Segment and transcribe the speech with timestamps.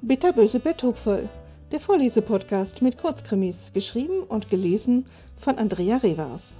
[0.00, 1.28] Bitterböse Betthupferl,
[1.70, 5.06] der Vorlesepodcast mit Kurzkrimis, geschrieben und gelesen
[5.36, 6.58] von Andrea Revers.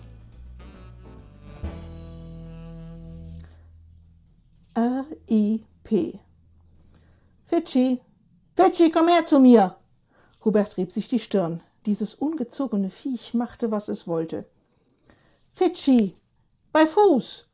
[4.74, 6.18] R.I.P.
[7.44, 8.00] Fitschi,
[8.56, 9.76] Fitschi, komm her zu mir!
[10.44, 11.60] Hubert rieb sich die Stirn.
[11.84, 14.46] Dieses ungezogene Viech machte, was es wollte.
[15.52, 16.14] Fitschi,
[16.72, 17.46] bei Fuß!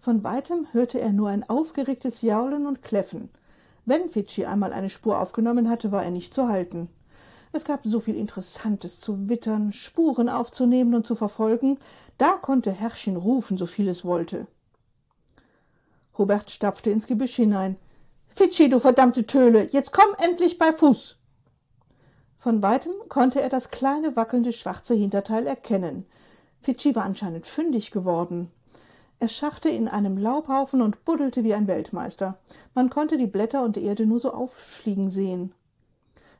[0.00, 3.28] Von weitem hörte er nur ein aufgeregtes Jaulen und Kläffen.
[3.84, 6.88] Wenn Fidschi einmal eine Spur aufgenommen hatte, war er nicht zu halten.
[7.52, 11.78] Es gab so viel Interessantes zu wittern, Spuren aufzunehmen und zu verfolgen,
[12.16, 14.46] da konnte Herrchen rufen, so viel es wollte.
[16.16, 17.76] Hubert stapfte ins Gebüsch hinein.
[18.28, 21.18] Fidschi, du verdammte Töle, jetzt komm endlich bei Fuß!
[22.38, 26.06] Von weitem konnte er das kleine wackelnde schwarze Hinterteil erkennen.
[26.62, 28.50] Fidschi war anscheinend fündig geworden.
[29.20, 32.38] Er scharrte in einem Laubhaufen und buddelte wie ein Weltmeister.
[32.74, 35.52] Man konnte die Blätter und Erde nur so auffliegen sehen.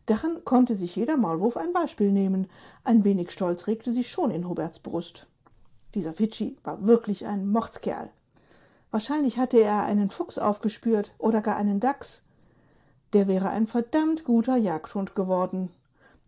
[0.06, 2.48] Daran konnte sich jeder Maulwurf ein Beispiel nehmen.
[2.82, 5.26] Ein wenig Stolz regte sich schon in Huberts Brust.
[5.94, 8.08] Dieser Fidschi war wirklich ein Mordskerl.
[8.90, 12.22] Wahrscheinlich hatte er einen Fuchs aufgespürt oder gar einen Dachs.
[13.12, 15.70] Der wäre ein verdammt guter Jagdhund geworden.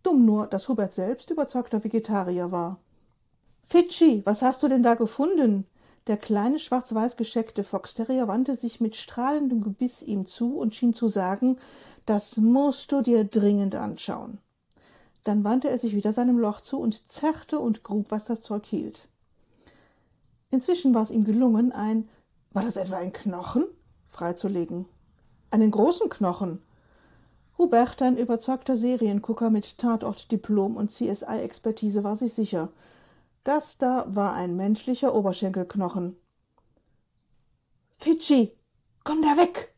[0.03, 2.79] Dumm nur, dass Hubert selbst überzeugter Vegetarier war.
[3.63, 5.67] Fidschi, was hast du denn da gefunden?
[6.07, 11.09] Der kleine schwarz-weiß gescheckte Foxterrier wandte sich mit strahlendem Gebiss ihm zu und schien zu
[11.09, 11.59] sagen,
[12.07, 14.39] das musst du dir dringend anschauen.
[15.25, 18.67] Dann wandte er sich wieder seinem Loch zu und zerrte und grub, was das Zeug
[18.67, 19.09] hielt.
[20.51, 22.09] Inzwischen war es ihm gelungen, ein
[22.53, 23.65] war das etwa ein Knochen?
[24.09, 24.85] freizulegen.
[25.51, 26.61] Einen großen Knochen.
[27.57, 32.71] Hubert, ein überzeugter Seriengucker mit Tatortdiplom und CSI-Expertise, war sich sicher.
[33.45, 36.17] Das da war ein menschlicher Oberschenkelknochen.
[37.99, 38.57] Fidschi,
[39.03, 39.75] komm da weg!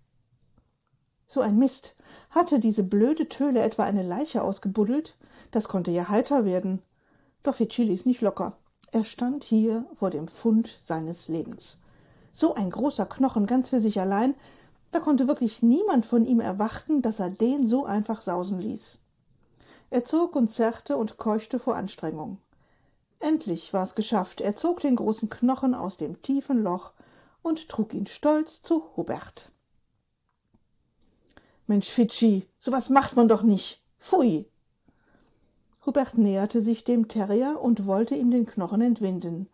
[1.26, 1.96] So ein Mist.
[2.30, 5.16] Hatte diese blöde Töle etwa eine Leiche ausgebuddelt?
[5.50, 6.82] Das konnte ja heiter werden.
[7.42, 8.58] Doch Fidschi ließ nicht locker.
[8.92, 11.78] Er stand hier vor dem Fund seines Lebens.
[12.32, 14.34] So ein großer Knochen ganz für sich allein,
[14.92, 18.98] da konnte wirklich niemand von ihm erwarten, dass er den so einfach sausen ließ.
[19.90, 22.38] Er zog und zerrte und keuchte vor Anstrengung.
[23.24, 24.42] Endlich war es geschafft.
[24.42, 26.92] Er zog den großen Knochen aus dem tiefen Loch
[27.40, 29.50] und trug ihn stolz zu Hubert.
[31.66, 33.82] Mensch, Fidschi, sowas macht man doch nicht.
[33.98, 34.46] Pfui!
[35.86, 39.48] Hubert näherte sich dem Terrier und wollte ihm den Knochen entwinden.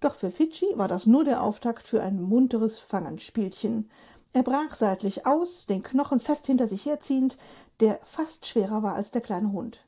[0.00, 3.88] Doch für Fidschi war das nur der Auftakt für ein munteres Fangenspielchen.
[4.32, 7.38] Er brach seitlich aus, den Knochen fest hinter sich herziehend,
[7.78, 9.78] der fast schwerer war als der kleine Hund.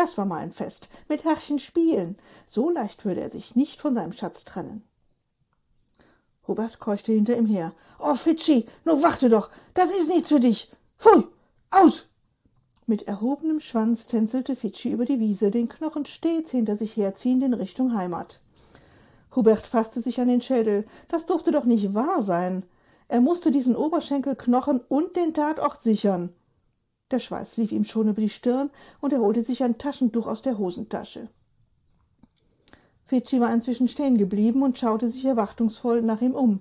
[0.00, 0.88] Das war mal ein Fest.
[1.10, 2.16] Mit Herrchen spielen.
[2.46, 4.82] So leicht würde er sich nicht von seinem Schatz trennen.
[6.48, 7.74] Hubert keuchte hinter ihm her.
[7.98, 9.50] Oh, Fidschi, nur warte doch.
[9.74, 10.72] Das ist nichts für dich.
[10.96, 11.24] Pfui,
[11.70, 12.06] aus!
[12.86, 17.52] Mit erhobenem Schwanz tänzelte Fidschi über die Wiese, den Knochen stets hinter sich herziehend in
[17.52, 18.40] Richtung Heimat.
[19.36, 20.86] Hubert fasste sich an den Schädel.
[21.08, 22.64] Das durfte doch nicht wahr sein.
[23.08, 26.34] Er musste diesen Oberschenkelknochen und den Tatort sichern.
[27.10, 30.42] Der Schweiß lief ihm schon über die Stirn und er holte sich ein Taschentuch aus
[30.42, 31.28] der Hosentasche.
[33.04, 36.60] Fidschi war inzwischen stehen geblieben und schaute sich erwartungsvoll nach ihm um.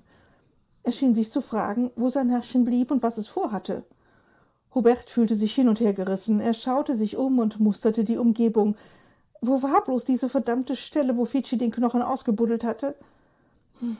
[0.81, 3.83] Er schien sich zu fragen, wo sein Herrchen blieb und was es vorhatte.
[4.73, 6.39] Hubert fühlte sich hin und her gerissen.
[6.39, 8.75] Er schaute sich um und musterte die Umgebung.
[9.41, 12.95] Wo war bloß diese verdammte Stelle, wo Fidschi den Knochen ausgebuddelt hatte?
[13.79, 13.97] Hm,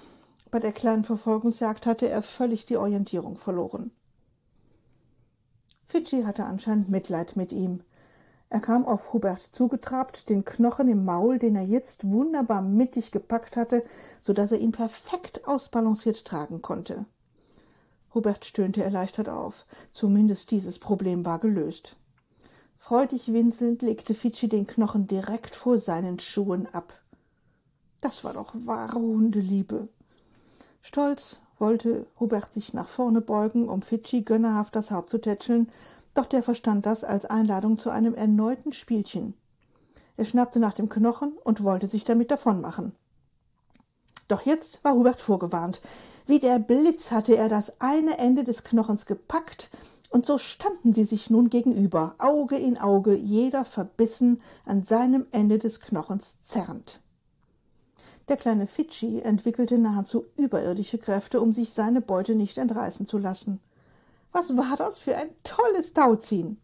[0.50, 3.92] bei der kleinen Verfolgungsjagd hatte er völlig die Orientierung verloren.
[5.90, 7.82] Fidschi hatte anscheinend Mitleid mit ihm.
[8.52, 13.58] Er kam auf Hubert zugetrabt, den Knochen im Maul, den er jetzt wunderbar mittig gepackt
[13.58, 13.84] hatte,
[14.22, 17.06] so dass er ihn perfekt ausbalanciert tragen konnte.
[18.14, 19.66] Hubert stöhnte erleichtert auf.
[19.92, 21.96] Zumindest dieses Problem war gelöst.
[22.76, 26.94] Freudig winselnd legte Fidschi den Knochen direkt vor seinen Schuhen ab.
[28.00, 29.90] Das war doch wahre Hundeliebe.
[30.84, 35.70] Stolz wollte Hubert sich nach vorne beugen, um Fidschi gönnerhaft das Haupt zu tätscheln,
[36.14, 39.34] doch der verstand das als Einladung zu einem erneuten Spielchen.
[40.18, 42.94] Er schnappte nach dem Knochen und wollte sich damit davonmachen.
[44.28, 45.82] Doch jetzt war Hubert vorgewarnt.
[46.26, 49.70] Wie der Blitz hatte er das eine Ende des Knochens gepackt,
[50.10, 55.60] und so standen sie sich nun gegenüber, Auge in Auge, jeder verbissen an seinem Ende
[55.60, 57.00] des Knochens zerrend.
[58.30, 63.60] Der kleine Fidschi entwickelte nahezu überirdische Kräfte, um sich seine Beute nicht entreißen zu lassen.
[64.32, 66.62] Was war das für ein tolles Tauziehen?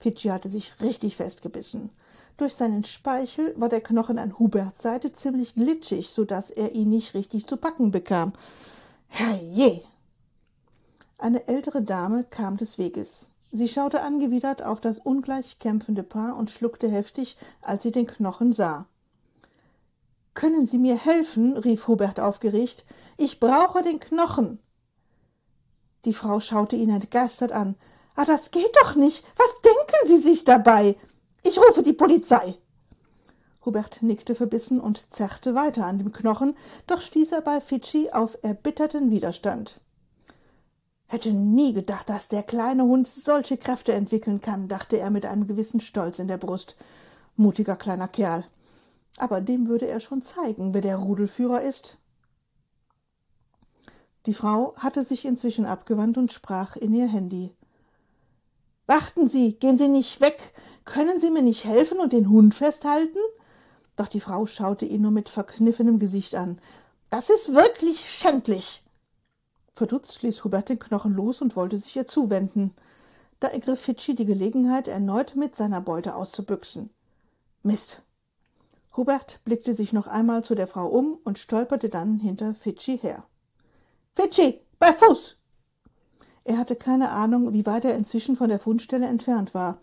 [0.00, 1.88] Fidschi hatte sich richtig festgebissen.
[2.36, 6.90] Durch seinen Speichel war der Knochen an Huberts Seite ziemlich glitschig, so dass er ihn
[6.90, 8.34] nicht richtig zu packen bekam.
[9.08, 9.80] Herrje!
[11.16, 13.30] Eine ältere Dame kam des Weges.
[13.50, 18.52] Sie schaute angewidert auf das ungleich kämpfende Paar und schluckte heftig, als sie den Knochen
[18.52, 18.86] sah.
[20.34, 21.56] Können Sie mir helfen?
[21.56, 22.86] rief Hubert aufgeregt.
[23.16, 24.58] Ich brauche den Knochen.
[26.04, 27.76] Die Frau schaute ihn entgeistert an.
[28.14, 29.24] Ah, das geht doch nicht.
[29.36, 30.96] Was denken Sie sich dabei?
[31.42, 32.54] Ich rufe die Polizei.
[33.64, 36.56] Hubert nickte verbissen und zerrte weiter an dem Knochen,
[36.86, 39.80] doch stieß er bei Fidschi auf erbitterten Widerstand.
[41.06, 45.46] Hätte nie gedacht, dass der kleine Hund solche Kräfte entwickeln kann, dachte er mit einem
[45.46, 46.74] gewissen Stolz in der Brust.
[47.36, 48.44] Mutiger kleiner Kerl.
[49.22, 51.96] Aber dem würde er schon zeigen, wer der Rudelführer ist.
[54.26, 57.54] Die Frau hatte sich inzwischen abgewandt und sprach in ihr Handy.
[58.86, 60.52] Warten Sie, gehen Sie nicht weg.
[60.84, 63.20] Können Sie mir nicht helfen und den Hund festhalten?
[63.94, 66.60] Doch die Frau schaute ihn nur mit verkniffenem Gesicht an.
[67.08, 68.82] Das ist wirklich schändlich.
[69.72, 72.74] Verdutzt ließ Hubert den Knochen los und wollte sich ihr zuwenden.
[73.38, 76.90] Da ergriff Fidschi die Gelegenheit, erneut mit seiner Beute auszubüchsen.
[77.62, 78.01] Mist!
[78.96, 83.24] Hubert blickte sich noch einmal zu der Frau um und stolperte dann hinter Fidschi her.
[84.14, 85.38] Fidschi, bei Fuß!
[86.44, 89.78] Er hatte keine Ahnung, wie weit er inzwischen von der Fundstelle entfernt war.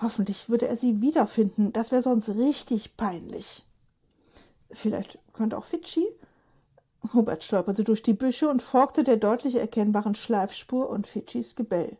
[0.00, 3.64] Hoffentlich würde er sie wiederfinden, das wäre sonst richtig peinlich.
[4.70, 6.06] Vielleicht könnte auch Fidschi
[7.12, 11.96] Hubert stolperte durch die Büsche und folgte der deutlich erkennbaren Schleifspur und Fitschis Gebell.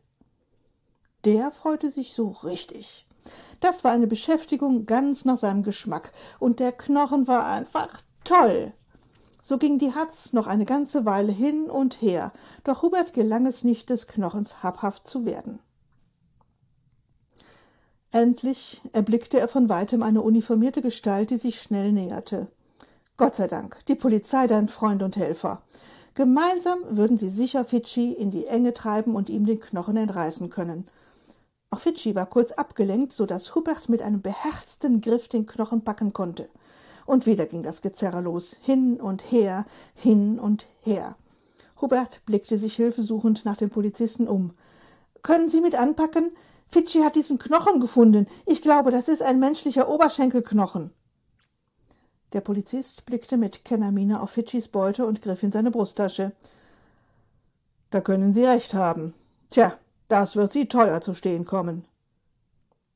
[1.24, 3.05] Der freute sich so richtig.
[3.60, 8.72] Das war eine Beschäftigung ganz nach seinem Geschmack, und der Knochen war einfach toll.
[9.42, 12.32] So ging die Hatz noch eine ganze Weile hin und her,
[12.64, 15.60] doch Hubert gelang es nicht, des Knochens habhaft zu werden.
[18.10, 22.48] Endlich erblickte er von weitem eine uniformierte Gestalt, die sich schnell näherte.
[23.18, 25.62] Gott sei Dank, die Polizei dein Freund und Helfer.
[26.14, 30.88] Gemeinsam würden sie sicher Fidschi in die Enge treiben und ihm den Knochen entreißen können.
[31.76, 36.14] Auch Fidschi war kurz abgelenkt, so dass Hubert mit einem beherzten Griff den Knochen packen
[36.14, 36.48] konnte.
[37.04, 41.16] Und wieder ging das Gezerre los, hin und her, hin und her.
[41.78, 44.54] Hubert blickte sich hilfesuchend nach dem Polizisten um.
[45.20, 46.30] Können Sie mit anpacken?
[46.66, 48.26] Fidschi hat diesen Knochen gefunden.
[48.46, 50.92] Ich glaube, das ist ein menschlicher Oberschenkelknochen.
[52.32, 56.32] Der Polizist blickte mit Kennermiene auf Fitschis Beute und griff in seine Brusttasche.
[57.90, 59.12] Da können Sie recht haben.
[59.50, 59.76] Tja,
[60.08, 61.84] das wird Sie teuer zu stehen kommen.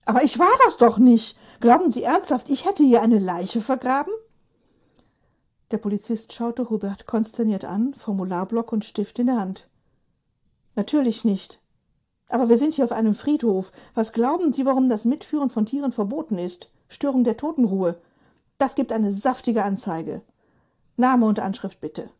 [0.05, 1.37] Aber ich war das doch nicht.
[1.61, 4.13] Glauben Sie ernsthaft, ich hätte hier eine Leiche vergraben?
[5.71, 9.69] Der Polizist schaute Hubert konsterniert an, Formularblock und Stift in der Hand.
[10.75, 11.61] Natürlich nicht.
[12.29, 13.73] Aber wir sind hier auf einem Friedhof.
[13.95, 16.71] Was glauben Sie, warum das Mitführen von Tieren verboten ist?
[16.89, 18.01] Störung der Totenruhe.
[18.59, 20.23] Das gibt eine saftige Anzeige.
[20.97, 22.11] Name und Anschrift bitte.